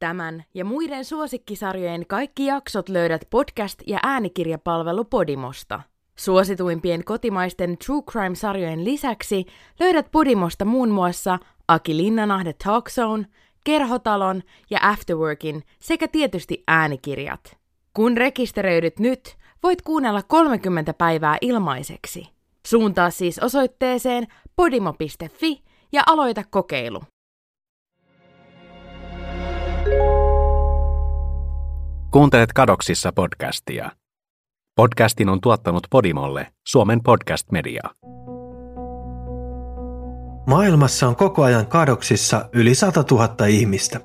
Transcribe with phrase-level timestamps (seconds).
[0.00, 5.80] Tämän ja muiden suosikkisarjojen kaikki jaksot löydät podcast- ja äänikirjapalvelu Podimosta.
[6.16, 9.46] Suosituimpien kotimaisten True Crime-sarjojen lisäksi
[9.80, 13.26] löydät Podimosta muun muassa Aki Linnanahde Talk Zone,
[13.64, 17.56] Kerhotalon ja Afterworkin sekä tietysti äänikirjat.
[17.94, 22.28] Kun rekisteröidyt nyt, voit kuunnella 30 päivää ilmaiseksi.
[22.66, 24.26] Suuntaa siis osoitteeseen
[24.56, 25.62] podimo.fi
[25.92, 27.00] ja aloita kokeilu.
[32.10, 33.90] Kuuntelet Kadoksissa podcastia.
[34.76, 37.82] Podcastin on tuottanut Podimolle Suomen podcast media.
[40.46, 44.00] Maailmassa on koko ajan kadoksissa yli 100 000 ihmistä.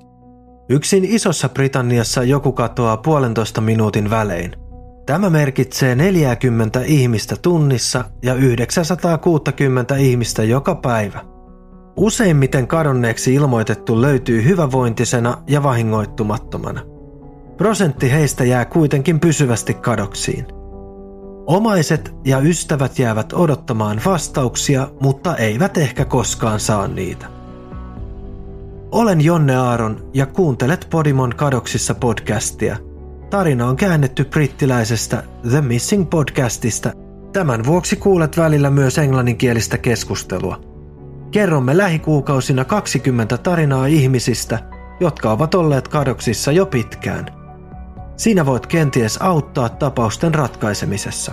[0.70, 4.55] Yksin Isossa Britanniassa joku katoaa puolentoista minuutin välein.
[5.05, 11.22] Tämä merkitsee 40 ihmistä tunnissa ja 960 ihmistä joka päivä.
[11.98, 16.95] Useimmiten kadonneeksi ilmoitettu löytyy hyvävointisena ja vahingoittumattomana.
[17.58, 20.46] Prosentti heistä jää kuitenkin pysyvästi kadoksiin.
[21.48, 27.26] Omaiset ja ystävät jäävät odottamaan vastauksia, mutta eivät ehkä koskaan saa niitä.
[28.91, 32.77] Olen Jonne Aaron ja kuuntelet Podimon kadoksissa podcastia.
[33.30, 36.91] Tarina on käännetty brittiläisestä The Missing podcastista.
[37.34, 40.62] Tämän vuoksi kuulet välillä myös englanninkielistä keskustelua.
[41.32, 44.60] Kerromme lähikuukausina 20 tarinaa ihmisistä,
[44.99, 47.35] jotka ovat olleet kadoksissa jo pitkään.
[48.18, 51.32] Siinä voit kenties auttaa tapausten ratkaisemisessa.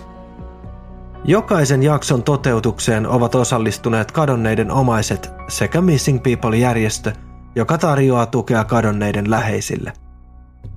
[1.24, 7.12] Jokaisen jakson toteutukseen ovat osallistuneet kadonneiden omaiset sekä Missing People-järjestö,
[7.54, 9.92] joka tarjoaa tukea kadonneiden läheisille.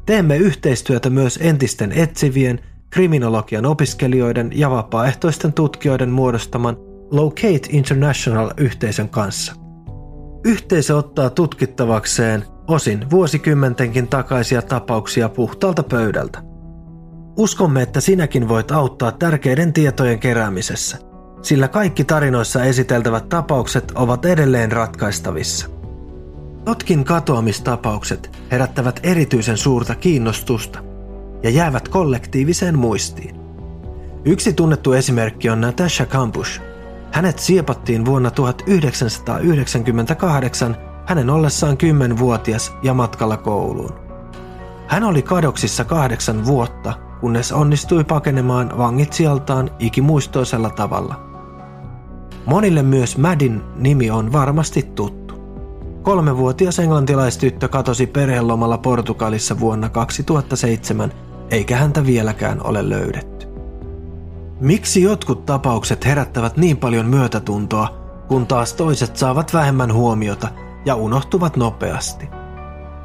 [0.06, 6.78] Teemme yhteistyötä myös entisten etsivien, kriminologian opiskelijoiden ja vapaaehtoisten tutkijoiden muodostaman
[7.12, 9.54] Locate International-yhteisön kanssa.
[10.46, 16.42] Yhteisö ottaa tutkittavakseen osin vuosikymmentenkin takaisia tapauksia puhtaalta pöydältä.
[17.38, 20.98] Uskomme, että sinäkin voit auttaa tärkeiden tietojen keräämisessä,
[21.42, 25.68] sillä kaikki tarinoissa esiteltävät tapaukset ovat edelleen ratkaistavissa.
[26.66, 30.80] Jotkin katoamistapaukset herättävät erityisen suurta kiinnostusta
[31.44, 33.36] ja jäävät kollektiiviseen muistiin.
[34.26, 36.62] Yksi tunnettu esimerkki on Natasha Kampush.
[37.12, 41.78] Hänet siepattiin vuonna 1998 hänen ollessaan
[42.16, 43.94] 10-vuotias ja matkalla kouluun.
[44.88, 51.26] Hän oli kadoksissa kahdeksan vuotta, kunnes onnistui pakenemaan vangitsijaltaan ikimuistoisella tavalla.
[52.46, 55.36] Monille myös Madin nimi on varmasti tuttu.
[56.02, 61.12] Kolmevuotias englantilaistyttö katosi perhelomalla Portugalissa vuonna 2007,
[61.52, 63.48] eikä häntä vieläkään ole löydetty.
[64.60, 67.88] Miksi jotkut tapaukset herättävät niin paljon myötätuntoa,
[68.28, 70.48] kun taas toiset saavat vähemmän huomiota–
[70.86, 72.30] ja unohtuvat nopeasti.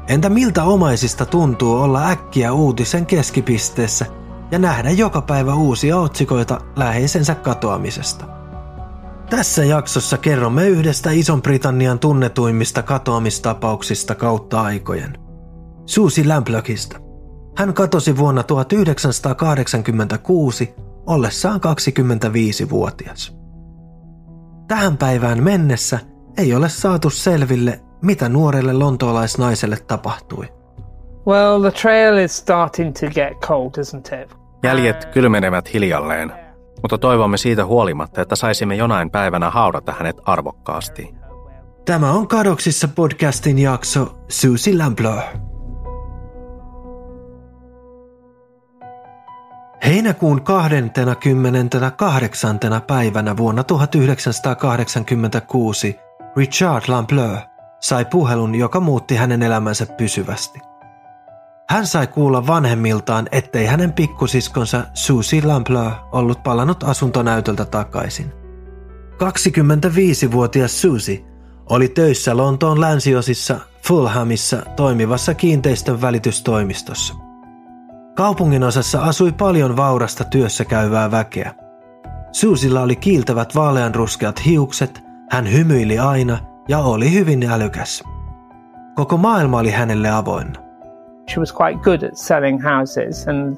[0.07, 4.05] Entä miltä omaisista tuntuu olla äkkiä uutisen keskipisteessä
[4.51, 8.25] ja nähdä joka päivä uusia otsikoita läheisensä katoamisesta?
[9.29, 15.17] Tässä jaksossa kerromme yhdestä Ison-Britannian tunnetuimmista katoamistapauksista kautta aikojen.
[15.85, 16.99] Susi Lamplökistä.
[17.57, 20.73] Hän katosi vuonna 1986
[21.07, 23.35] ollessaan 25-vuotias.
[24.67, 25.99] Tähän päivään mennessä–
[26.37, 30.45] ei ole saatu selville, mitä nuorelle lontoolaisnaiselle tapahtui.
[31.27, 34.37] Well, the trail is starting to get cold, isn't it?
[34.63, 36.31] Jäljet kylmenevät hiljalleen,
[36.81, 41.15] mutta toivomme siitä huolimatta, että saisimme jonain päivänä haudata hänet arvokkaasti.
[41.85, 45.21] Tämä on Kadoksissa podcastin jakso Susie Lampleur.
[49.85, 52.59] Heinäkuun 28.
[52.87, 55.95] päivänä vuonna 1986
[56.35, 57.37] Richard Lampleur
[57.79, 60.59] sai puhelun, joka muutti hänen elämänsä pysyvästi.
[61.69, 68.33] Hän sai kuulla vanhemmiltaan, ettei hänen pikkusiskonsa Susie Lampleur ollut palannut asuntonäytöltä takaisin.
[69.13, 71.25] 25-vuotias Susie
[71.69, 77.13] oli töissä Lontoon länsiosissa Fulhamissa toimivassa kiinteistön välitystoimistossa.
[78.15, 81.55] Kaupungin osassa asui paljon vaurasta työssä käyvää väkeä.
[82.31, 86.37] Susilla oli kiiltävät vaaleanruskeat hiukset– hän hymyili aina
[86.67, 88.03] ja oli hyvin älykäs.
[88.95, 90.59] Koko maailma oli hänelle avoinna.
[91.29, 93.57] She was quite good at selling houses and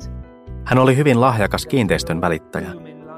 [0.65, 2.69] hän oli hyvin lahjakas kiinteistön välittäjä,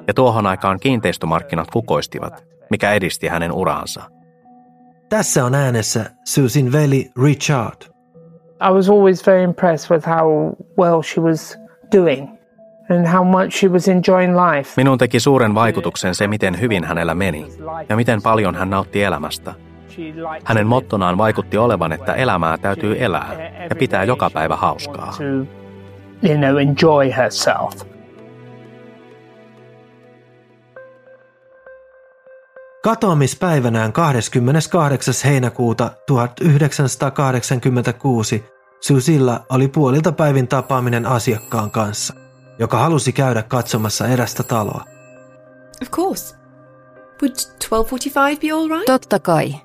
[0.08, 4.04] ja tuohon aikaan kiinteistömarkkinat kukoistivat, mikä edisti hänen uraansa.
[5.10, 7.82] Tässä on äänessä Susin veli Richard.
[8.70, 11.58] I was always very impressed with how well she was
[11.98, 12.35] doing
[14.78, 17.48] Minun teki suuren vaikutuksen se, miten hyvin hänellä meni
[17.90, 19.54] ja miten paljon hän nautti elämästä.
[20.44, 23.36] Hänen mottonaan vaikutti olevan, että elämää täytyy elää
[23.70, 25.14] ja pitää joka päivä hauskaa.
[25.18, 25.48] To, you
[26.38, 27.74] know, enjoy herself.
[32.84, 35.14] Katoamispäivänään 28.
[35.26, 38.46] heinäkuuta 1986
[38.82, 42.14] Susilla oli puolilta päivin tapaaminen asiakkaan kanssa,
[42.60, 44.86] joka halusi käydä katsomassa erästä taloa.
[45.82, 46.36] Of course.
[47.22, 48.86] Would 12.45 be all right?
[48.86, 49.56] Totta kai.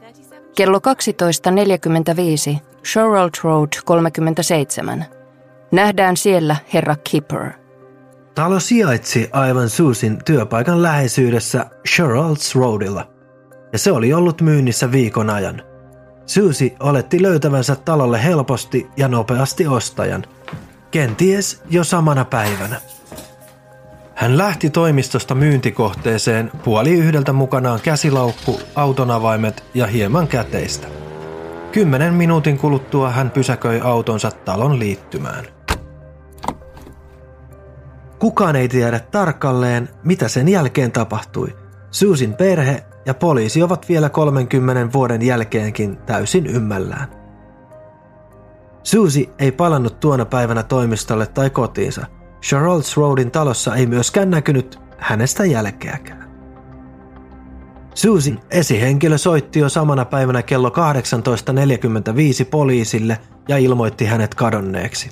[0.56, 5.04] Kello 12.45, Sherald Road 37.
[5.72, 7.50] Nähdään siellä herra Kipper.
[8.34, 13.10] Talo sijaitsi aivan Susin työpaikan läheisyydessä Sherald's Roadilla,
[13.72, 15.62] ja se oli ollut myynnissä viikon ajan.
[16.26, 20.24] Susi oletti löytävänsä talolle helposti ja nopeasti ostajan,
[20.90, 22.80] kenties jo samana päivänä.
[24.14, 30.86] Hän lähti toimistosta myyntikohteeseen puoli yhdeltä mukanaan käsilaukku, autonavaimet ja hieman käteistä.
[31.72, 35.44] Kymmenen minuutin kuluttua hän pysäköi autonsa talon liittymään.
[38.18, 41.56] Kukaan ei tiedä tarkalleen, mitä sen jälkeen tapahtui.
[41.90, 47.19] Susin perhe ja poliisi ovat vielä 30 vuoden jälkeenkin täysin ymmällään.
[48.82, 52.06] Susi ei palannut tuona päivänä toimistolle tai kotiinsa.
[52.42, 56.30] Charles Roadin talossa ei myöskään näkynyt hänestä jälkeäkään.
[57.94, 60.74] Susin esihenkilö soitti jo samana päivänä kello 18.45
[62.50, 63.18] poliisille
[63.48, 65.10] ja ilmoitti hänet kadonneeksi.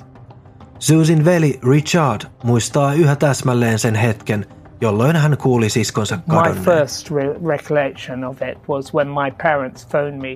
[0.79, 4.45] Susin veli Richard muistaa yhä täsmälleen sen hetken,
[4.81, 6.65] jolloin hän kuuli siskonsa My kadonneen.
[6.65, 10.31] first re- recollection of it was when my parents phoned me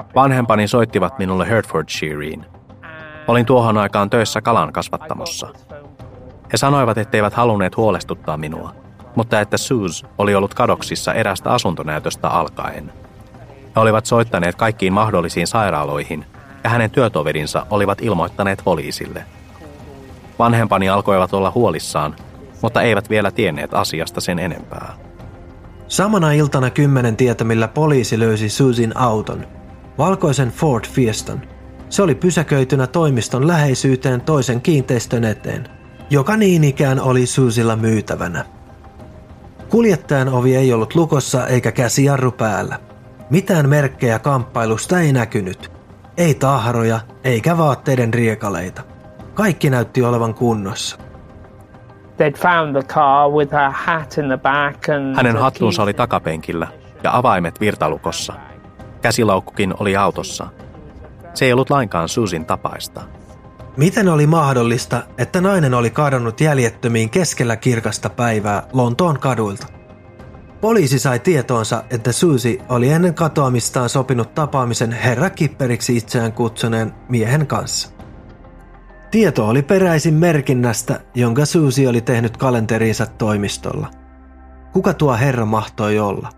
[0.00, 2.46] up in Vanhempani soittivat minulle Hertfordshireen.
[3.28, 5.48] Olin tuohon aikaan töissä kalan kasvattamossa.
[6.52, 8.74] He sanoivat, etteivät halunneet huolestuttaa minua,
[9.14, 12.92] mutta että Suze oli ollut kadoksissa erästä asuntonäytöstä alkaen.
[13.76, 16.24] He olivat soittaneet kaikkiin mahdollisiin sairaaloihin,
[16.64, 19.24] ja hänen työtoverinsa olivat ilmoittaneet poliisille.
[20.38, 22.16] Vanhempani alkoivat olla huolissaan,
[22.62, 24.94] mutta eivät vielä tienneet asiasta sen enempää.
[25.88, 29.46] Samana iltana kymmenen tietämillä poliisi löysi Susin auton,
[29.98, 31.57] valkoisen Ford Fiestan.
[31.88, 35.68] Se oli pysäköitynä toimiston läheisyyteen toisen kiinteistön eteen,
[36.10, 38.44] joka niin ikään oli Susilla myytävänä.
[39.68, 42.78] Kuljettajan ovi ei ollut lukossa eikä käsijarru päällä.
[43.30, 45.72] Mitään merkkejä kamppailusta ei näkynyt.
[46.16, 48.82] Ei tahroja eikä vaatteiden riekaleita.
[49.34, 50.98] Kaikki näytti olevan kunnossa.
[52.18, 56.68] They'd found the car with her hat in the back and Hänen hattuunsa oli takapenkillä
[57.02, 58.32] ja avaimet virtalukossa.
[59.02, 60.46] Käsilaukkukin oli autossa.
[61.38, 63.00] Se ei ollut lainkaan Susin tapaista.
[63.76, 69.66] Miten oli mahdollista, että nainen oli kadonnut jäljettömiin keskellä kirkasta päivää Lontoon kaduilta?
[70.60, 77.46] Poliisi sai tietoonsa, että Susi oli ennen katoamistaan sopinut tapaamisen herra Kipperiksi itseään kutsuneen miehen
[77.46, 77.90] kanssa.
[79.10, 83.86] Tieto oli peräisin merkinnästä, jonka Susi oli tehnyt kalenteriinsa toimistolla.
[84.72, 86.28] Kuka tuo herra mahtoi olla?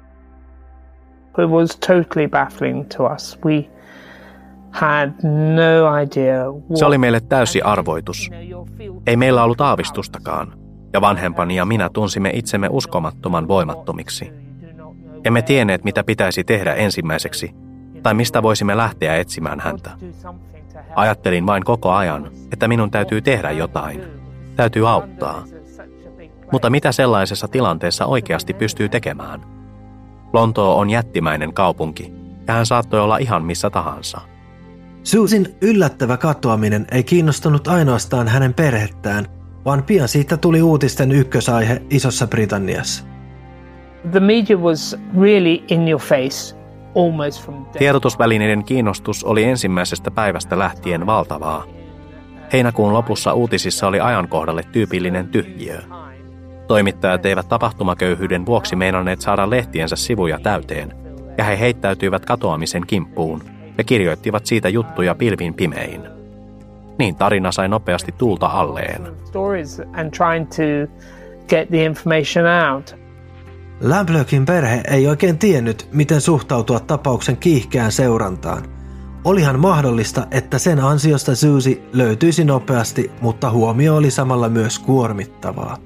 [1.45, 3.39] It was totally baffling to us.
[3.45, 3.80] We
[6.75, 8.31] Se oli meille täysi arvoitus.
[9.07, 10.53] Ei meillä ollut aavistustakaan,
[10.93, 14.33] ja vanhempani ja minä tunsimme itsemme uskomattoman voimattomiksi.
[15.25, 17.55] Emme tienneet, mitä pitäisi tehdä ensimmäiseksi,
[18.03, 19.91] tai mistä voisimme lähteä etsimään häntä.
[20.95, 24.03] Ajattelin vain koko ajan, että minun täytyy tehdä jotain.
[24.57, 25.45] Täytyy auttaa.
[26.53, 29.41] Mutta mitä sellaisessa tilanteessa oikeasti pystyy tekemään?
[30.33, 32.13] Lontoo on jättimäinen kaupunki,
[32.47, 34.21] ja hän saattoi olla ihan missä tahansa.
[35.03, 39.27] Susin yllättävä katoaminen ei kiinnostanut ainoastaan hänen perhettään,
[39.65, 43.05] vaan pian siitä tuli uutisten ykkösaihe Isossa Britanniassa.
[44.11, 46.57] The media was really in your face
[46.97, 51.65] almost from day Tiedotusvälineiden kiinnostus oli ensimmäisestä päivästä lähtien valtavaa.
[52.53, 55.79] Heinäkuun lopussa uutisissa oli ajankohdalle tyypillinen tyhjiö.
[56.67, 60.93] Toimittajat eivät tapahtumaköyhyyden vuoksi meinanneet saada lehtiensä sivuja täyteen,
[61.39, 66.01] ja he heittäytyivät katoamisen kimppuun ja kirjoittivat siitä juttuja pilvin pimein.
[66.99, 69.09] Niin tarina sai nopeasti tulta alleen.
[73.81, 78.63] Lamplökin perhe ei oikein tiennyt, miten suhtautua tapauksen kiihkeään seurantaan.
[79.25, 85.77] Olihan mahdollista, että sen ansiosta Susi löytyisi nopeasti, mutta huomio oli samalla myös kuormittavaa.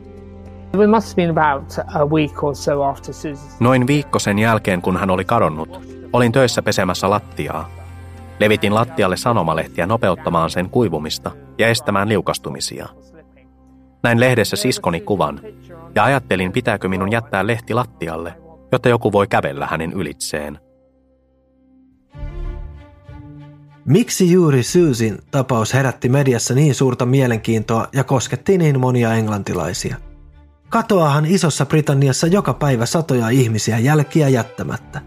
[3.60, 5.80] Noin viikko sen jälkeen, kun hän oli kadonnut,
[6.12, 7.83] olin töissä pesemässä lattiaa.
[8.40, 12.88] Levitin lattialle sanomalehtiä nopeuttamaan sen kuivumista ja estämään liukastumisia.
[14.02, 15.40] Näin lehdessä siskoni kuvan
[15.94, 18.34] ja ajattelin, pitääkö minun jättää lehti lattialle,
[18.72, 20.58] jotta joku voi kävellä hänen ylitseen.
[23.84, 29.96] Miksi juuri Suzin tapaus herätti mediassa niin suurta mielenkiintoa ja kosketti niin monia englantilaisia?
[30.68, 35.00] Katoahan Isossa Britanniassa joka päivä satoja ihmisiä jälkiä jättämättä.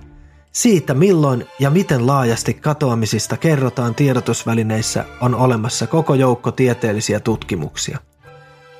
[0.58, 8.00] Siitä milloin ja miten laajasti katoamisista kerrotaan tiedotusvälineissä on olemassa koko joukko tieteellisiä tutkimuksia.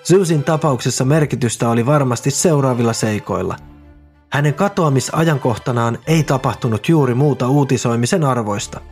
[0.04, 3.56] Suzin tapauksessa merkitystä oli varmasti seuraavilla seikoilla.
[4.32, 8.82] Hänen katoamisajankohtanaan ei tapahtunut juuri muuta uutisoimisen arvoista–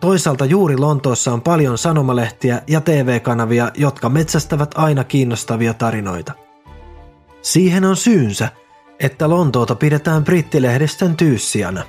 [0.00, 6.32] Toisaalta juuri Lontoossa on paljon sanomalehtiä ja TV-kanavia, jotka metsästävät aina kiinnostavia tarinoita.
[7.42, 8.48] Siihen on syynsä,
[9.00, 11.82] että Lontoota pidetään brittilehdistön tyyssijana.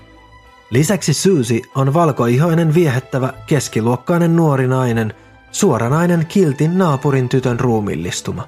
[0.69, 5.13] Lisäksi Susie on valkoihoinen viehättävä keskiluokkainen nuori nainen,
[5.51, 8.47] suoranainen kiltin naapurin tytön ruumillistuma.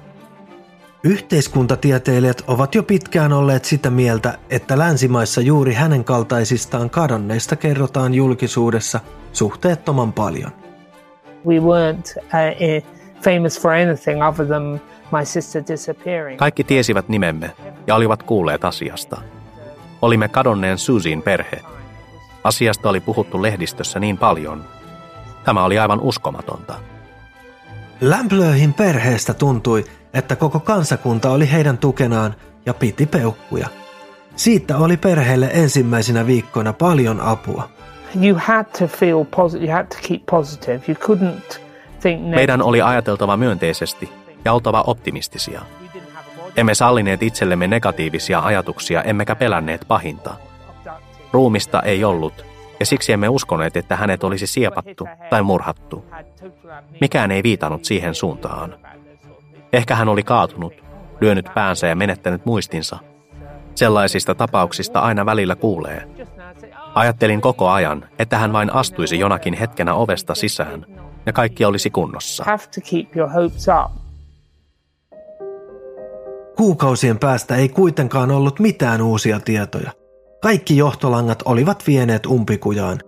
[1.04, 9.00] Yhteiskuntatieteilijät ovat jo pitkään olleet sitä mieltä, että länsimaissa juuri hänen kaltaisistaan kadonneista kerrotaan julkisuudessa
[9.32, 10.50] suhteettoman paljon.
[11.46, 12.86] We weren't uh,
[13.24, 14.80] famous for anything other than
[15.12, 16.38] my sister disappearing.
[16.38, 17.50] Kaikki tiesivät nimemme
[17.86, 19.22] ja olivat kuulleet asiasta.
[20.02, 21.60] Olimme kadonneen Susien perhe.
[22.44, 24.64] Asiasta oli puhuttu lehdistössä niin paljon.
[25.44, 26.74] Tämä oli aivan uskomatonta.
[28.00, 32.34] Lämplöihin perheestä tuntui, että koko kansakunta oli heidän tukenaan
[32.66, 33.68] ja piti peukkuja.
[34.36, 37.68] Siitä oli perheelle ensimmäisinä viikkoina paljon apua.
[38.24, 40.80] You had to feel positive, you had to keep positive.
[40.88, 41.60] You couldn't
[42.00, 44.12] think Meidän oli ajateltava myönteisesti
[44.44, 45.60] ja oltava optimistisia.
[46.56, 50.34] Emme sallineet itsellemme negatiivisia ajatuksia, emmekä pelänneet pahinta.
[51.32, 52.44] Ruumista ei ollut,
[52.80, 56.04] ja siksi emme uskoneet, että hänet olisi siepattu tai murhattu.
[57.00, 58.74] Mikään ei viitannut siihen suuntaan.
[59.72, 60.72] Ehkä hän oli kaatunut,
[61.20, 62.98] lyönyt päänsä ja menettänyt muistinsa.
[63.74, 66.08] Sellaisista tapauksista aina välillä kuulee.
[66.94, 70.86] Ajattelin koko ajan, että hän vain astuisi jonakin hetkenä ovesta sisään
[71.26, 72.44] ja kaikki olisi kunnossa.
[76.56, 79.99] Kuukausien päästä ei kuitenkaan ollut mitään uusia tietoja.
[80.42, 82.98] Kaikki johtolangat olivat vieneet umpikujaan.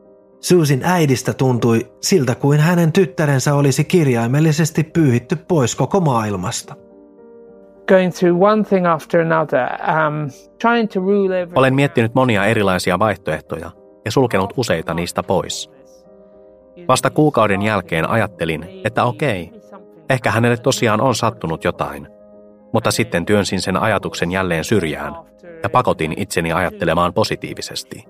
[0.40, 6.74] Susin äidistä tuntui siltä kuin hänen tyttärensä olisi kirjaimellisesti pyyhitty pois koko maailmasta.
[9.06, 10.30] Um,
[11.54, 13.70] Olen miettinyt monia erilaisia vaihtoehtoja
[14.04, 15.70] ja sulkenut useita niistä pois.
[16.88, 19.52] Vasta kuukauden jälkeen ajattelin, että okei,
[20.10, 22.08] ehkä hänelle tosiaan on sattunut jotain,
[22.72, 25.14] mutta sitten työnsin sen ajatuksen jälleen syrjään
[25.62, 28.04] ja pakotin itseni ajattelemaan positiivisesti.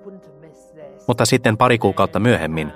[1.08, 2.72] Mutta sitten pari kuukautta myöhemmin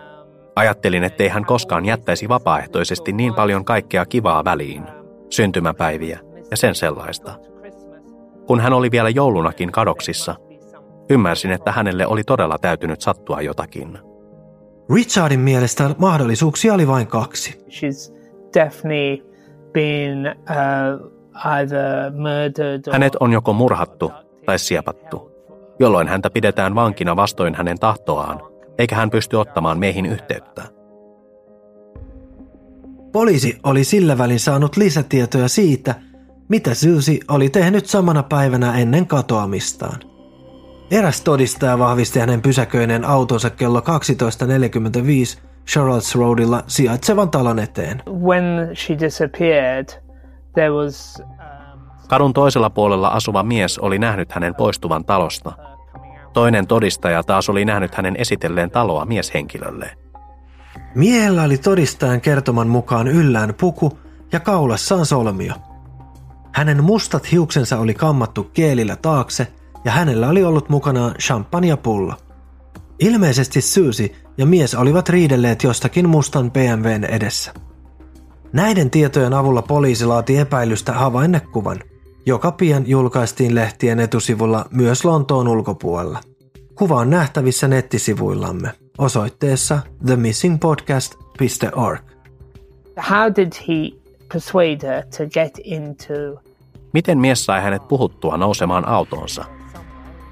[0.56, 4.82] ajattelin, ettei hän koskaan jättäisi vapaaehtoisesti niin paljon kaikkea kivaa väliin,
[5.30, 7.32] syntymäpäiviä ja sen sellaista.
[8.46, 10.34] Kun hän oli vielä joulunakin kadoksissa,
[11.10, 13.98] ymmärsin, että hänelle oli todella täytynyt sattua jotakin.
[14.94, 17.64] Richardin mielestä mahdollisuuksia oli vain kaksi.
[17.68, 18.14] She's
[18.54, 19.32] definitely
[19.72, 21.15] been, uh.
[22.92, 24.12] Hänet on joko murhattu
[24.46, 25.30] tai siepattu,
[25.78, 28.40] jolloin häntä pidetään vankina vastoin hänen tahtoaan,
[28.78, 30.62] eikä hän pysty ottamaan meihin yhteyttä.
[33.12, 35.94] Poliisi oli sillä välin saanut lisätietoja siitä,
[36.48, 40.00] mitä Susie oli tehnyt samana päivänä ennen katoamistaan.
[40.90, 43.86] Eräs todistaja vahvisti hänen pysäköineen autonsa kello 12.45
[45.66, 48.02] Charles Roadilla sijaitsevan talon eteen.
[48.08, 49.88] When she disappeared,
[50.56, 51.80] there was, um...
[52.08, 55.52] Kadun toisella puolella asuva mies oli nähnyt hänen poistuvan talosta.
[56.32, 59.96] Toinen todistaja taas oli nähnyt hänen esitelleen taloa mieshenkilölle.
[60.94, 63.98] Miehellä oli todistajan kertoman mukaan yllään puku
[64.32, 65.54] ja kaulassaan solmio.
[66.52, 69.52] Hänen mustat hiuksensa oli kammattu keelillä taakse
[69.84, 72.14] ja hänellä oli ollut mukanaan champagnepullo.
[73.00, 77.52] Ilmeisesti Susie ja mies olivat riidelleet jostakin mustan BMWn edessä.
[78.56, 81.80] Näiden tietojen avulla poliisi laati epäilystä havainnekuvan,
[82.26, 86.20] joka pian julkaistiin lehtien etusivulla myös Lontoon ulkopuolella.
[86.74, 92.00] Kuva on nähtävissä nettisivuillamme osoitteessa themissingpodcast.org.
[93.10, 93.74] How did he
[94.32, 96.14] persuade her to get into
[96.92, 99.44] Miten mies sai hänet puhuttua nousemaan autoonsa?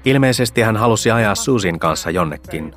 [0.05, 2.75] Ilmeisesti hän halusi ajaa Susin kanssa jonnekin.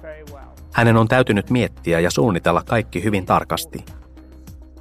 [0.73, 3.85] Hänen on täytynyt miettiä ja suunnitella kaikki hyvin tarkasti.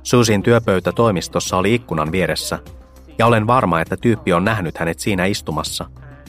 [0.07, 2.59] Susin työpöytä toimistossa oli ikkunan vieressä,
[3.17, 5.85] ja olen varma, että tyyppi on nähnyt hänet siinä istumassa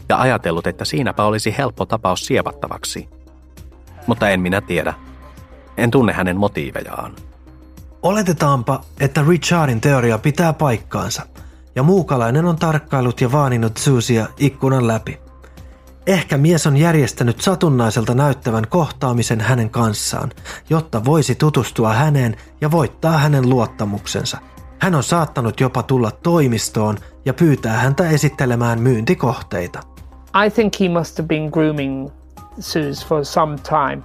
[0.09, 3.09] ja ajatellut, että siinäpä olisi helppo tapaus sievattavaksi.
[4.07, 4.95] Mutta en minä tiedä.
[5.77, 7.17] En tunne hänen motiivejaan.
[8.03, 11.23] Oletetaanpa, että Richardin teoria pitää paikkaansa–
[11.79, 15.19] ja muukalainen on tarkkailut ja vaaninut Susia ikkunan läpi.
[16.09, 20.31] Ehkä mies on järjestänyt satunnaiselta näyttävän kohtaamisen hänen kanssaan,
[20.71, 24.39] jotta voisi tutustua häneen ja voittaa hänen luottamuksensa.
[24.79, 29.81] Hän on saattanut jopa tulla toimistoon ja pyytää häntä esittelemään myyntikohteita.
[30.47, 32.09] I think he must have been grooming
[32.61, 34.03] Suze for some time.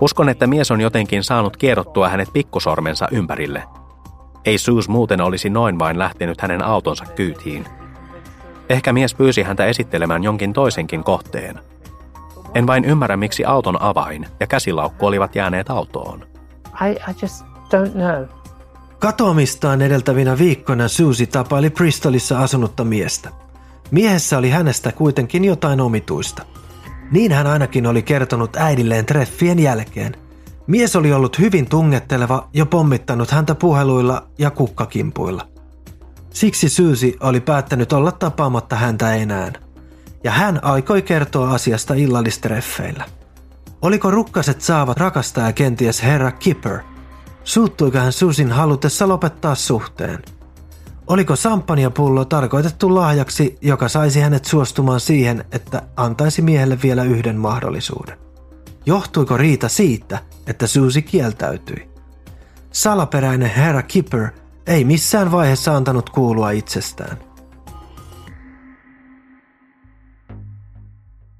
[0.00, 3.62] Uskon, että mies on jotenkin saanut kierrottua hänet pikkusormensa ympärille.
[4.44, 7.66] Ei Suze muuten olisi noin vain lähtenyt hänen autonsa kyytiin.
[8.68, 11.60] Ehkä mies pyysi häntä esittelemään jonkin toisenkin kohteen.
[12.54, 16.26] En vain ymmärrä, miksi auton avain ja käsilaukku olivat jääneet autoon.
[16.88, 18.24] I, I just don't know.
[18.98, 23.30] Katoamistaan edeltävinä viikkoina Susie tapaili Bristolissa asunutta miestä.
[23.90, 26.42] Miehessä oli hänestä kuitenkin jotain omituista.
[27.10, 30.16] Niin hän ainakin oli kertonut äidilleen treffien jälkeen.
[30.66, 35.48] Mies oli ollut hyvin tungetteleva ja pommittanut häntä puheluilla ja kukkakimpuilla.
[36.36, 39.52] Siksi Susie oli päättänyt olla tapaamatta häntä enää.
[40.24, 43.04] Ja hän aikoi kertoa asiasta illallistreffeillä.
[43.82, 46.78] Oliko rukkaset saavat rakastaja kenties herra Kipper?
[47.44, 50.22] Suuttuiko hän Susin halutessa lopettaa suhteen?
[51.06, 58.18] Oliko sampanjapullo tarkoitettu lahjaksi, joka saisi hänet suostumaan siihen, että antaisi miehelle vielä yhden mahdollisuuden?
[58.86, 61.90] Johtuiko riita siitä, että Susi kieltäytyi?
[62.72, 64.30] Salaperäinen herra Kipper
[64.66, 67.18] ei missään vaiheessa antanut kuulua itsestään.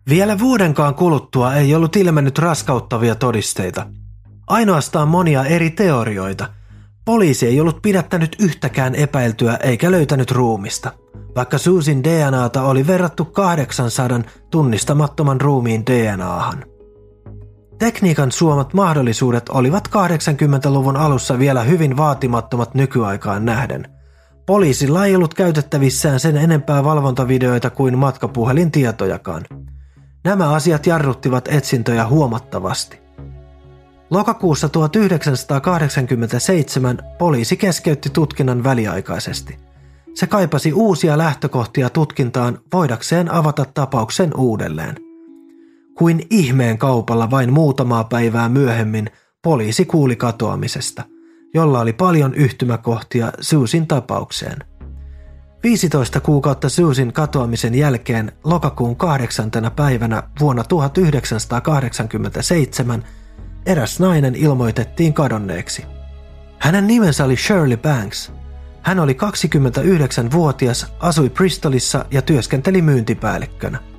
[0.08, 3.86] Vielä vuodenkaan kuluttua ei ollut ilmennyt raskauttavia todisteita.
[4.46, 6.48] Ainoastaan monia eri teorioita.
[7.04, 10.92] Poliisi ei ollut pidättänyt yhtäkään epäiltyä eikä löytänyt ruumista,
[11.36, 16.75] vaikka Susin DNAta oli verrattu 800 tunnistamattoman ruumiin DNAhan.
[17.78, 23.88] Tekniikan suomat mahdollisuudet olivat 80-luvun alussa vielä hyvin vaatimattomat nykyaikaan nähden.
[24.46, 29.44] Poliisilla ei ollut käytettävissään sen enempää valvontavideoita kuin matkapuhelintietojakaan.
[30.24, 33.00] Nämä asiat jarruttivat etsintöjä huomattavasti.
[34.10, 39.58] Lokakuussa 1987 poliisi keskeytti tutkinnan väliaikaisesti.
[40.14, 45.05] Se kaipasi uusia lähtökohtia tutkintaan voidakseen avata tapauksen uudelleen.
[45.98, 49.10] Kuin ihmeen kaupalla vain muutamaa päivää myöhemmin
[49.42, 51.02] poliisi kuuli katoamisesta,
[51.54, 54.58] jolla oli paljon yhtymäkohtia Susin tapaukseen.
[55.62, 63.04] 15 kuukautta Susin katoamisen jälkeen lokakuun kahdeksantena päivänä vuonna 1987
[63.66, 65.84] eräs nainen ilmoitettiin kadonneeksi.
[66.58, 68.32] Hänen nimensä oli Shirley Banks.
[68.82, 73.95] Hän oli 29-vuotias, asui Bristolissa ja työskenteli myyntipäällikkönä.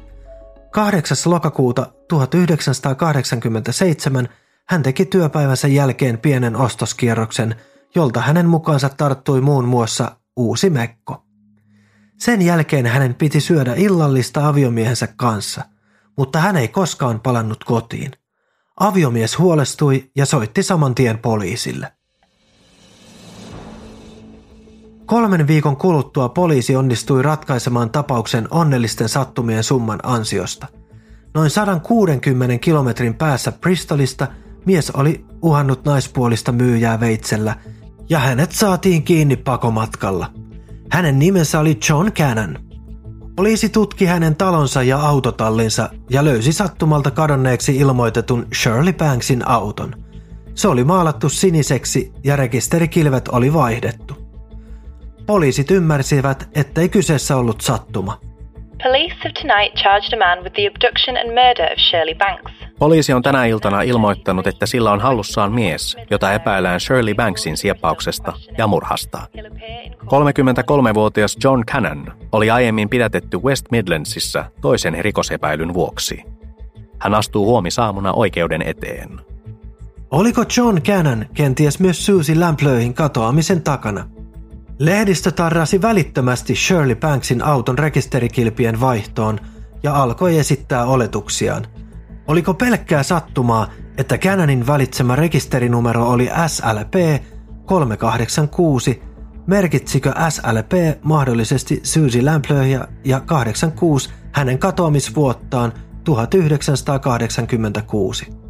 [0.78, 1.18] 8.
[1.26, 4.30] lokakuuta 1987
[4.70, 7.56] hän teki työpäivänsä jälkeen pienen ostoskierroksen,
[7.96, 11.26] jolta hänen mukaansa tarttui muun muassa uusi mekko.
[12.18, 15.64] Sen jälkeen hänen piti syödä illallista aviomiehensä kanssa,
[16.18, 18.12] mutta hän ei koskaan palannut kotiin.
[18.80, 21.92] Aviomies huolestui ja soitti saman tien poliisille.
[25.08, 30.68] Kolmen viikon kuluttua poliisi onnistui ratkaisemaan tapauksen onnellisten sattumien summan ansiosta.
[31.34, 34.28] Noin 160 kilometrin päässä Bristolista
[34.66, 37.56] mies oli uhannut naispuolista myyjää veitsellä
[38.10, 40.32] ja hänet saatiin kiinni pakomatkalla.
[40.92, 42.60] Hänen nimensä oli John Cannon.
[43.36, 49.96] Poliisi tutki hänen talonsa ja autotallinsa ja löysi sattumalta kadonneeksi ilmoitetun Shirley Banksin auton.
[50.56, 54.17] Se oli maalattu siniseksi ja rekisterikilvet oli vaihdettu.
[55.28, 58.20] Poliisit ymmärsivät, ettei kyseessä ollut sattuma.
[58.84, 62.52] Police have tonight charged a man with the abduction and murder of Shirley Banks.
[62.80, 68.34] Poliisi on tänä iltana ilmoittanut, että sillä on hallussaan mies, jota epäillään Shirley Banksin sieppauksesta
[68.58, 69.20] ja murhasta.
[70.06, 76.24] 33-vuotias John Cannon oli aiemmin pidätetty West Midlandsissa toisen rikosepäilyn vuoksi.
[77.00, 79.10] Hän astuu huomisaamuna oikeuden eteen.
[80.12, 84.17] Oliko John Cannon kenties myös Susie Lamplöhin katoamisen takana?
[84.80, 89.40] Lehdistö tarrasi välittömästi Shirley Banksin auton rekisterikilpien vaihtoon
[89.84, 91.66] ja alkoi esittää oletuksiaan.
[92.28, 96.94] Oliko pelkkää sattumaa, että Cannonin valitsema rekisterinumero oli SLP
[97.66, 99.02] 386,
[99.48, 100.72] merkitsikö SLP
[101.04, 108.47] mahdollisesti Susie Lamplöhiä ja 86 hänen katoamisvuottaan 1986.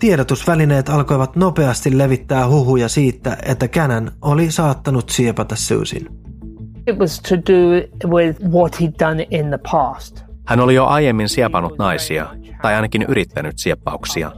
[0.00, 6.08] Tiedotusvälineet alkoivat nopeasti levittää huhuja siitä, että Cannon oli saattanut siepata Susin.
[6.86, 7.58] It was to do
[8.08, 10.24] with what he'd done in the past.
[10.46, 12.26] Hän oli jo aiemmin siepannut naisia,
[12.62, 14.32] tai ainakin yrittänyt sieppauksia.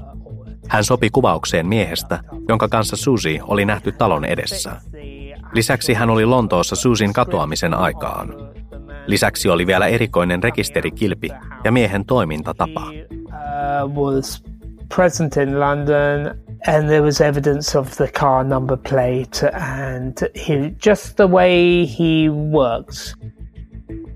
[0.68, 4.72] Hän sopi kuvaukseen miehestä, jonka kanssa Susi oli nähty talon edessä.
[5.52, 8.34] Lisäksi hän oli Lontoossa Susin katoamisen aikaan.
[9.06, 11.28] Lisäksi oli vielä erikoinen rekisterikilpi
[11.64, 12.90] ja miehen toimintatapa.
[12.90, 14.51] Uh, was
[14.96, 16.26] present in London
[16.66, 20.12] and there was evidence of the car number plate and
[20.48, 23.14] he, just the way he works.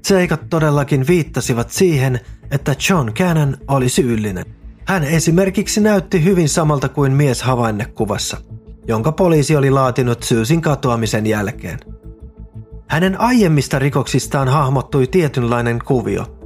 [0.03, 4.45] Seikat todellakin viittasivat siihen, että John Cannon oli syyllinen.
[4.87, 8.37] Hän esimerkiksi näytti hyvin samalta kuin mies havainnekuvassa,
[8.89, 11.79] jonka poliisi oli laatinut Syysin katoamisen jälkeen.
[12.89, 16.39] Hänen aiemmista rikoksistaan hahmottui tietynlainen kuvio.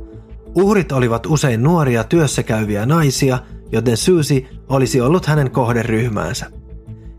[0.54, 3.38] Uhrit olivat usein nuoria työssäkäyviä naisia,
[3.72, 6.46] joten Susi olisi ollut hänen kohderyhmäänsä.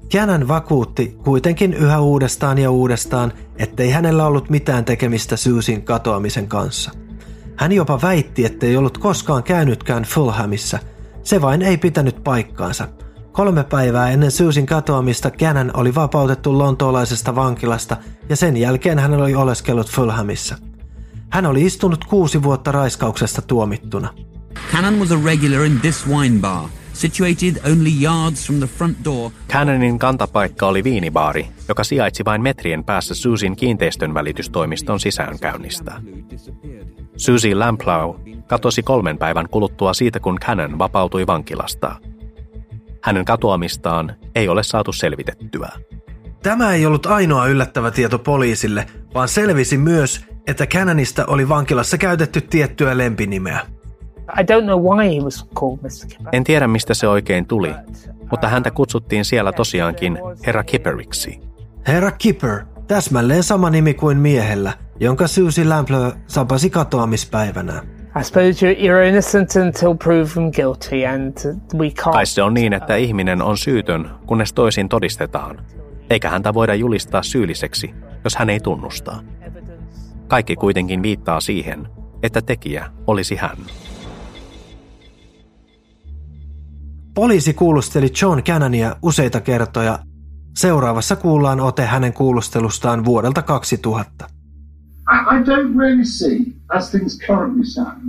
[0.09, 6.91] Känän vakuutti kuitenkin yhä uudestaan ja uudestaan, ettei hänellä ollut mitään tekemistä Susin katoamisen kanssa.
[7.55, 10.79] Hän jopa väitti, ettei ollut koskaan käynytkään Fulhamissa.
[11.23, 12.87] Se vain ei pitänyt paikkaansa.
[13.31, 17.97] Kolme päivää ennen Susin katoamista Cannon oli vapautettu lontoolaisesta vankilasta
[18.29, 20.55] ja sen jälkeen hän oli oleskellut Fulhamissa.
[21.29, 24.13] Hän oli istunut kuusi vuotta raiskauksesta tuomittuna.
[24.71, 29.31] Cannon was a regular in this wine bar, situated only yards from the front door.
[29.51, 36.01] Cannonin kantapaikka oli viinibaari, joka sijaitsi vain metrien päässä Susin kiinteistön välitystoimiston sisäänkäynnistä.
[37.17, 38.15] Susie Lamplow
[38.47, 41.95] katosi kolmen päivän kuluttua siitä, kun Cannon vapautui vankilasta.
[43.03, 45.69] Hänen katoamistaan ei ole saatu selvitettyä.
[46.43, 52.41] Tämä ei ollut ainoa yllättävä tieto poliisille, vaan selvisi myös, että Cannonista oli vankilassa käytetty
[52.41, 53.59] tiettyä lempinimeä.
[54.39, 56.07] I don't know why he was called Mr.
[56.07, 56.27] Kipper.
[56.31, 57.73] En tiedä, mistä se oikein tuli,
[58.31, 61.39] mutta häntä kutsuttiin siellä tosiaankin herra Kipperiksi.
[61.87, 67.83] Herra Kipper, täsmälleen sama nimi kuin miehellä, jonka Susie Lampler sapasi katoamispäivänä.
[68.19, 71.37] I suppose you're, you're innocent until proven guilty, and
[71.73, 72.11] we can't.
[72.11, 75.65] Kai se on niin, että ihminen on syytön, kunnes toisin todistetaan,
[76.09, 79.15] eikä häntä voida julistaa syylliseksi, jos hän ei tunnusta.
[80.27, 81.87] Kaikki kuitenkin viittaa siihen,
[82.23, 83.57] että tekijä olisi hän.
[87.13, 89.99] Poliisi kuulusteli John Cannonia useita kertoja.
[90.57, 94.25] Seuraavassa kuullaan ote hänen kuulustelustaan vuodelta 2000.
[94.25, 96.37] I, I don't really see,
[96.69, 98.01] as things currently stand,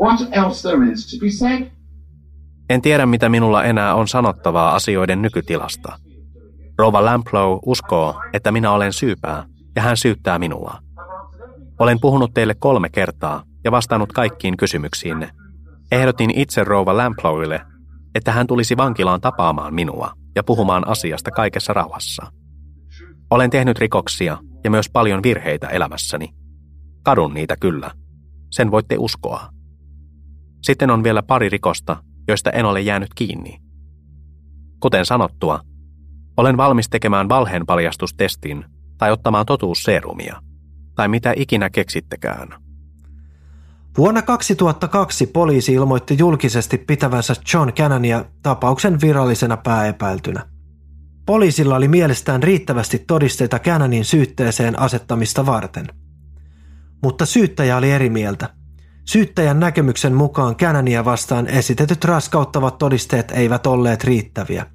[0.00, 1.70] what else there is to be said.
[2.70, 5.98] En tiedä, mitä minulla enää on sanottavaa asioiden nykytilasta.
[6.78, 9.44] Rova Lamplow uskoo, että minä olen syypää,
[9.76, 10.78] ja hän syyttää minua.
[11.78, 15.30] Olen puhunut teille kolme kertaa ja vastannut kaikkiin kysymyksiinne.
[15.92, 17.60] Ehdotin itse Rova Lamplowille,
[18.14, 22.32] että hän tulisi vankilaan tapaamaan minua ja puhumaan asiasta kaikessa rauhassa.
[23.30, 26.28] Olen tehnyt rikoksia ja myös paljon virheitä elämässäni.
[27.02, 27.90] Kadun niitä kyllä.
[28.50, 29.48] Sen voitte uskoa.
[30.62, 31.96] Sitten on vielä pari rikosta,
[32.28, 33.58] joista en ole jäänyt kiinni.
[34.80, 35.60] Kuten sanottua,
[36.36, 38.64] olen valmis tekemään valheenpaljastustestin
[38.98, 40.40] tai ottamaan totuusseerumia,
[40.94, 42.63] tai mitä ikinä keksittekään.
[43.98, 50.42] Vuonna 2002 poliisi ilmoitti julkisesti pitävänsä John Cannonia tapauksen virallisena pääepäiltynä.
[51.26, 55.86] Poliisilla oli mielestään riittävästi todisteita Cannonin syytteeseen asettamista varten.
[57.02, 58.48] Mutta syyttäjä oli eri mieltä.
[59.04, 64.66] Syyttäjän näkemyksen mukaan Cannonia vastaan esitetyt raskauttavat todisteet eivät olleet riittäviä.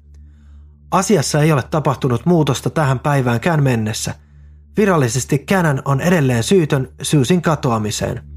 [0.90, 4.14] Asiassa ei ole tapahtunut muutosta tähän päiväänkään mennessä.
[4.76, 8.29] Virallisesti Cannon on edelleen syytön Susin katoamiseen.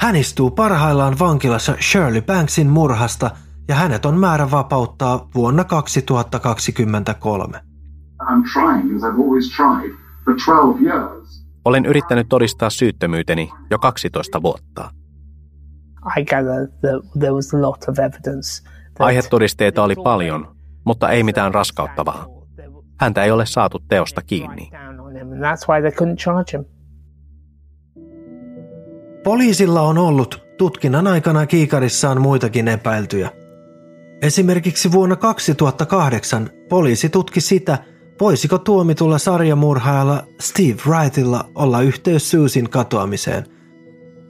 [0.00, 3.30] Hän istuu parhaillaan vankilassa Shirley Banksin murhasta–
[3.68, 7.60] ja hänet on määrä vapauttaa vuonna 2023.
[11.64, 14.90] Olen yrittänyt todistaa syyttömyyteni jo 12 vuotta.
[18.98, 22.26] Aihetodisteita oli paljon, mutta ei mitään raskauttavaa.
[23.00, 24.70] Häntä ei ole saatu teosta kiinni.
[29.24, 33.30] Poliisilla on ollut tutkinnan aikana kiikarissaan muitakin epäiltyjä–
[34.24, 37.78] Esimerkiksi vuonna 2008 poliisi tutki sitä,
[38.20, 43.44] voisiko tuomitulla sarjamurhaajalla Steve Wrightilla olla yhteys Susin katoamiseen.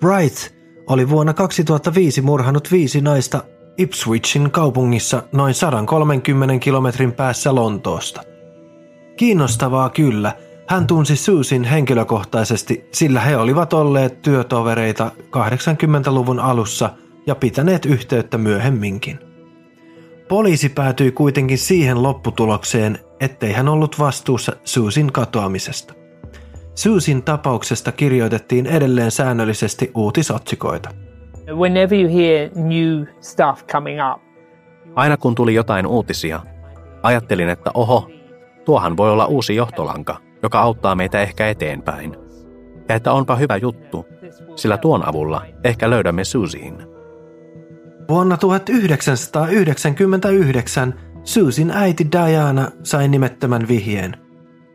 [0.04, 0.54] Wright
[0.86, 3.44] oli vuonna 2005 murhannut viisi naista
[3.78, 8.22] Ipswichin kaupungissa noin 130 kilometrin päässä Lontoosta.
[9.16, 10.32] Kiinnostavaa kyllä,
[10.66, 16.90] hän tunsi Susin henkilökohtaisesti, sillä he olivat olleet työtovereita 80-luvun alussa
[17.26, 19.18] ja pitäneet yhteyttä myöhemminkin.
[20.28, 25.94] Poliisi päätyi kuitenkin siihen lopputulokseen, ettei hän ollut vastuussa Susin katoamisesta.
[26.74, 30.90] Susin tapauksesta kirjoitettiin edelleen säännöllisesti uutisotsikoita.
[31.54, 34.24] Whenever you hear new stuff coming up,
[34.94, 36.40] Aina kun tuli jotain uutisia,
[37.02, 38.10] ajattelin, että oho,
[38.64, 42.16] tuohan voi olla uusi johtolanka, joka auttaa meitä ehkä eteenpäin.
[42.88, 44.06] Ja että onpa hyvä juttu,
[44.56, 46.86] sillä tuon avulla ehkä löydämme Susyin.
[48.08, 54.16] Vuonna 1999 Susin äiti Diana sai nimettömän vihjeen.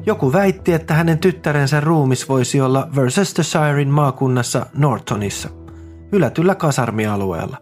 [0.05, 5.49] Joku väitti, että hänen tyttärensä ruumis voisi olla Worcestershirein maakunnassa Nortonissa,
[6.11, 7.57] hylätyllä kasarmialueella.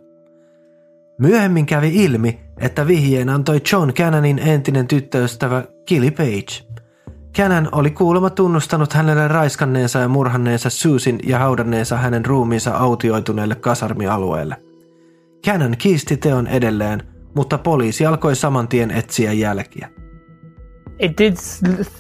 [1.19, 6.66] Myöhemmin kävi ilmi, että vihjeen antoi John Cannonin entinen tyttöystävä Gilly Page.
[7.37, 14.55] Cannon oli kuulemma tunnustanut hänelle raiskanneensa ja murhanneensa Susin ja haudanneensa hänen ruumiinsa autioituneelle kasarmialueelle.
[15.45, 17.03] Cannon kiisti teon edelleen,
[17.35, 19.89] mutta poliisi alkoi saman tien etsiä jälkiä.
[20.99, 21.35] It did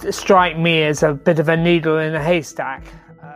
[0.09, 2.85] strike me as a bit of a needle in a haystack.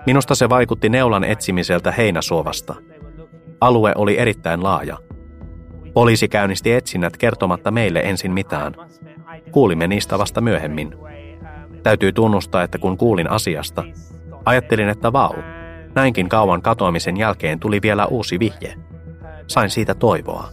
[0.05, 2.75] Minusta se vaikutti neulan etsimiseltä heinäsuovasta.
[3.61, 4.97] Alue oli erittäin laaja.
[5.93, 8.73] Poliisi käynnisti etsinnät kertomatta meille ensin mitään.
[9.51, 10.95] Kuulimme niistä vasta myöhemmin.
[11.83, 13.83] Täytyy tunnustaa, että kun kuulin asiasta,
[14.45, 15.33] ajattelin, että vau,
[15.95, 18.75] näinkin kauan katoamisen jälkeen tuli vielä uusi vihje.
[19.47, 20.49] Sain siitä toivoa.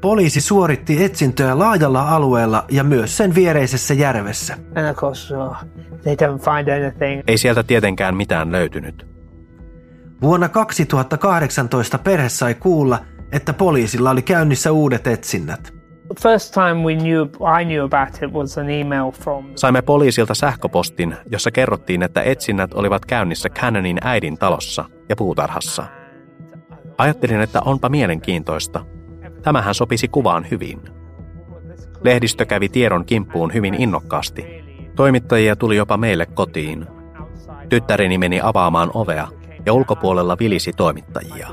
[0.00, 4.56] Poliisi suoritti etsintöä laajalla alueella ja myös sen viereisessä järvessä.
[5.48, 5.56] Uh.
[7.26, 9.06] Ei sieltä tietenkään mitään löytynyt.
[10.22, 12.98] Vuonna 2018 perhe sai kuulla,
[13.32, 15.75] että poliisilla oli käynnissä uudet etsinnät.
[19.54, 25.84] Saimme poliisilta sähköpostin, jossa kerrottiin, että etsinnät olivat käynnissä Cannonin äidin talossa ja puutarhassa.
[26.98, 28.84] Ajattelin, että onpa mielenkiintoista.
[29.42, 30.80] Tämähän sopisi kuvaan hyvin.
[32.04, 34.46] Lehdistö kävi tiedon kimppuun hyvin innokkaasti.
[34.96, 36.86] Toimittajia tuli jopa meille kotiin.
[37.68, 39.28] Tyttäreni meni avaamaan ovea
[39.66, 41.48] ja ulkopuolella vilisi toimittajia.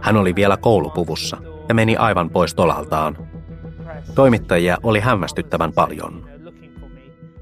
[0.00, 1.36] Hän oli vielä koulupuvussa
[1.68, 3.25] ja meni aivan pois tolaltaan.
[4.14, 6.26] Toimittajia oli hämmästyttävän paljon.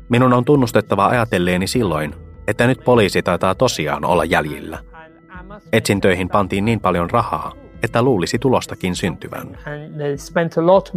[0.08, 2.14] Minun on tunnustettava ajatelleeni silloin,
[2.48, 4.78] että nyt poliisi taitaa tosiaan olla jäljillä.
[5.72, 9.58] Etsintöihin pantiin niin paljon rahaa, että luulisi tulostakin syntyvän.
[9.66, 10.94] and they spent a lot of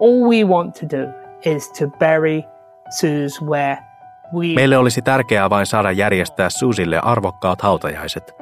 [0.00, 1.12] all we want to do
[1.44, 2.42] is to bury
[2.90, 3.78] Suze where
[4.34, 8.32] we Meille olisi tärkeää vain saada järjestää Susille arvokkaat hautajaiset.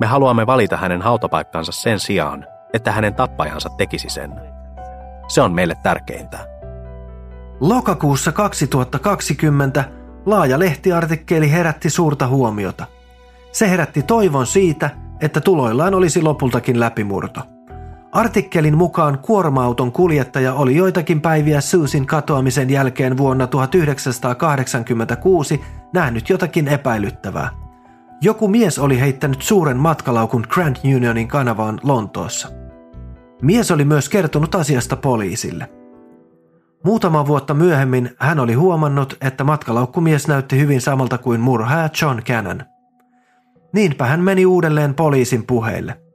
[0.00, 4.32] Me haluamme valita hänen hautapaikkansa sen sijaan, että hänen tappajansa tekisi sen.
[5.28, 6.38] Se on meille tärkeintä.
[7.60, 9.84] Lokakuussa 2020
[10.26, 12.86] laaja lehtiartikkeli herätti suurta huomiota.
[13.52, 17.40] Se herätti toivon siitä, että tuloillaan olisi lopultakin läpimurto.
[18.12, 25.60] Artikkelin mukaan kuorma-auton kuljettaja oli joitakin päiviä Susin katoamisen jälkeen vuonna 1986
[25.94, 27.50] nähnyt jotakin epäilyttävää.
[28.20, 32.48] Joku mies oli heittänyt suuren matkalaukun Grand Unionin kanavaan Lontoossa.
[33.42, 35.68] Mies oli myös kertonut asiasta poliisille.
[36.84, 42.62] Muutama vuotta myöhemmin hän oli huomannut, että matkalaukkumies näytti hyvin samalta kuin murhaaja John Cannon.
[43.72, 46.07] Niinpä hän meni uudelleen poliisin puheille.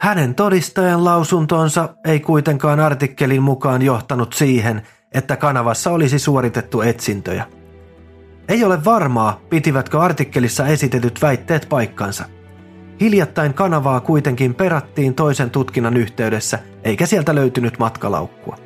[0.00, 4.82] Hänen todistajan lausuntonsa ei kuitenkaan artikkelin mukaan johtanut siihen,
[5.12, 7.44] että kanavassa olisi suoritettu etsintöjä.
[8.48, 12.24] Ei ole varmaa, pitivätkö artikkelissa esitetyt väitteet paikkansa.
[13.00, 18.56] Hiljattain kanavaa kuitenkin perattiin toisen tutkinnan yhteydessä, eikä sieltä löytynyt matkalaukkua.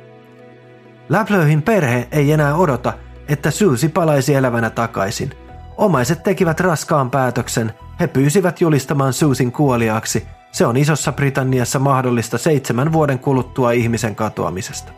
[1.09, 2.93] Läplöihin perhe ei enää odota,
[3.27, 5.31] että Susi palaisi elävänä takaisin.
[5.77, 10.27] Omaiset tekivät raskaan päätöksen, he pyysivät julistamaan Susin kuoliaaksi.
[10.53, 14.91] Se on Isossa Britanniassa mahdollista seitsemän vuoden kuluttua ihmisen katoamisesta.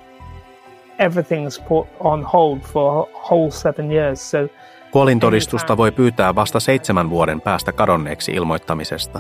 [1.00, 4.38] everything's put on hold for whole seven years so
[4.92, 9.20] Kuolintodistusta voi pyytää vasta seitsemän vuoden päästä kadonneeksi ilmoittamisesta.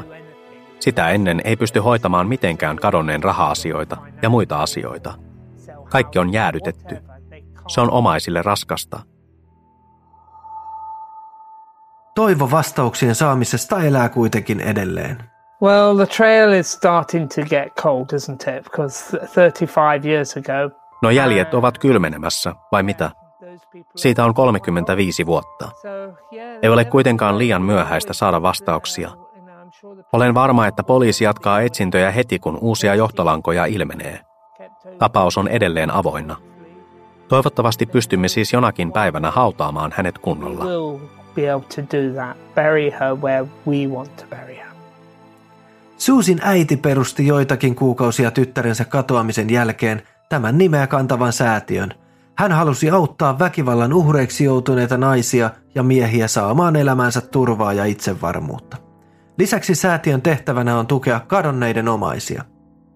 [0.79, 5.13] Sitä ennen ei pysty hoitamaan mitenkään kadonneen raha-asioita ja muita asioita.
[5.89, 6.97] Kaikki on jäädytetty.
[7.67, 8.99] Se on omaisille raskasta.
[12.15, 15.34] Toivo vastauksien saamisesta elää kuitenkin edelleen.
[15.61, 21.09] Well the trail is starting to get cold isn't it because 35 years ago No
[21.09, 23.11] jäljet ovat kylmenemässä, vai mitä?
[23.95, 25.71] Siitä on 35 vuotta.
[26.61, 29.11] Ei ole kuitenkaan liian myöhäistä saada vastauksia.
[30.13, 34.19] Olen varma, että poliisi jatkaa etsintöjä heti, kun uusia johtolankoja ilmenee.
[34.99, 36.35] Tapaus on edelleen avoinna.
[37.27, 40.65] Toivottavasti pystymme siis jonakin päivänä hautaamaan hänet kunnolla.
[45.97, 51.93] Susin äiti perusti joitakin kuukausia tyttärensä katoamisen jälkeen tämän nimeä kantavan säätiön.
[52.37, 58.77] Hän halusi auttaa väkivallan uhreiksi joutuneita naisia ja miehiä saamaan elämänsä turvaa ja itsevarmuutta.
[59.37, 62.43] Lisäksi säätiön tehtävänä on tukea kadonneiden omaisia.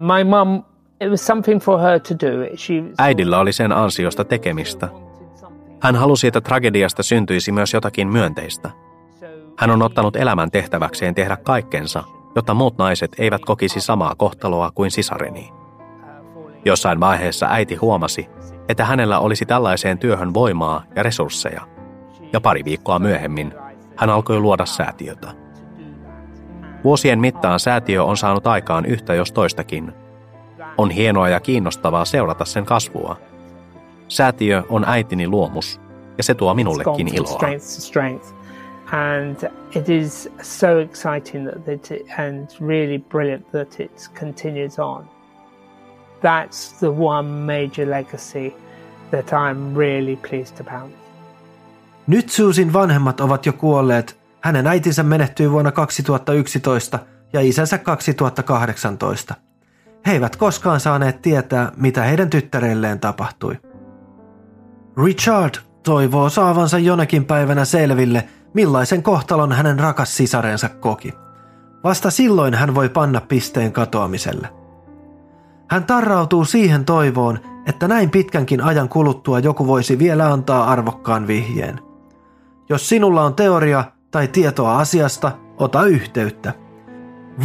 [0.00, 0.62] My mum,
[1.00, 2.56] it was something for her to do.
[2.56, 4.88] She, Äidillä oli sen ansiosta tekemistä.
[5.82, 8.70] Hän halusi, että tragediasta syntyisi myös jotakin myönteistä.
[9.56, 14.90] Hän on ottanut elämän tehtäväkseen tehdä kaikkensa, jotta muut naiset eivät kokisi samaa kohtaloa kuin
[14.90, 15.52] sisareni.
[16.64, 18.28] Jossain vaiheessa äiti huomasi,
[18.68, 21.60] että hänellä olisi tällaiseen työhön voimaa ja resursseja.
[22.32, 23.54] Ja pari viikkoa myöhemmin
[23.96, 25.28] hän alkoi luoda säätiötä.
[26.84, 29.92] Vuosien mittaan säätiö on saanut aikaan yhtä jos toistakin.
[30.78, 33.16] On hienoa ja kiinnostavaa seurata sen kasvua.
[34.08, 35.80] Säätiö on äitini luomus,
[36.18, 37.40] ja se tuo minullekin iloa.
[38.92, 39.36] And
[39.74, 45.08] it is so exciting that it, and really brilliant that it continues on.
[46.22, 48.54] That's the one major legacy
[49.10, 50.90] that I'm really pleased about.
[52.06, 54.20] Nyt Susin vanhemmat ovat jo kuolleet.
[54.40, 56.98] Hänen äitinsä menehtyi vuonna 2011
[57.32, 59.34] ja isänsä 2018.
[60.06, 63.56] He eivät koskaan saaneet tietää, mitä heidän tyttärelleen tapahtui.
[65.04, 71.12] Richard toivoo saavansa jonakin päivänä selville, millaisen kohtalon hänen rakas sisarensa koki.
[71.84, 74.48] Vasta silloin hän voi panna pisteen katoamiselle.
[75.70, 81.80] Hän tarrautuu siihen toivoon, että näin pitkänkin ajan kuluttua joku voisi vielä antaa arvokkaan vihjeen.
[82.68, 86.54] Jos sinulla on teoria tai tietoa asiasta, ota yhteyttä.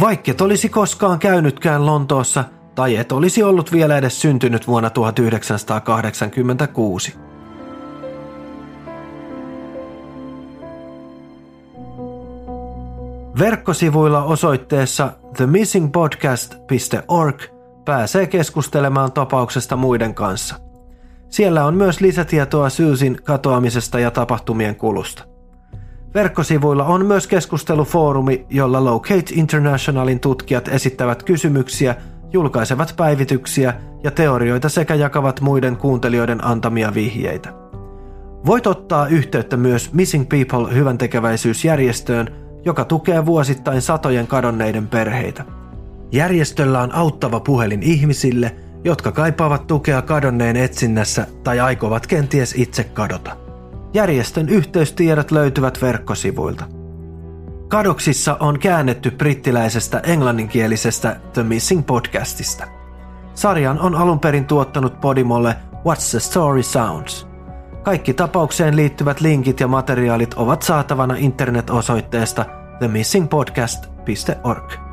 [0.00, 7.14] Vaikket olisi koskaan käynytkään Lontoossa tai et olisi ollut vielä edes syntynyt vuonna 1986.
[13.38, 17.42] Verkkosivuilla osoitteessa themissingpodcast.org
[17.84, 20.56] pääsee keskustelemaan tapauksesta muiden kanssa.
[21.28, 25.24] Siellä on myös lisätietoa Syysin katoamisesta ja tapahtumien kulusta.
[26.14, 31.96] Verkkosivuilla on myös keskustelufoorumi, jolla Locate Internationalin tutkijat esittävät kysymyksiä,
[32.32, 37.52] julkaisevat päivityksiä ja teorioita sekä jakavat muiden kuuntelijoiden antamia vihjeitä.
[38.46, 45.44] Voit ottaa yhteyttä myös Missing People hyväntekeväisyysjärjestöön, joka tukee vuosittain satojen kadonneiden perheitä.
[46.12, 53.36] Järjestöllä on auttava puhelin ihmisille, jotka kaipaavat tukea kadonneen etsinnässä tai aikovat kenties itse kadota.
[53.94, 56.64] Järjestön yhteystiedot löytyvät verkkosivuilta.
[57.68, 62.64] Kadoksissa on käännetty brittiläisestä englanninkielisestä The Missing podcastista.
[63.34, 67.35] Sarjan on alun perin tuottanut Podimolle What's the Story Sounds.
[67.86, 72.44] Kaikki tapaukseen liittyvät linkit ja materiaalit ovat saatavana internet-osoitteesta
[72.78, 74.85] themissingpodcast.org.